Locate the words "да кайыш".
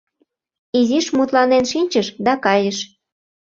2.25-2.77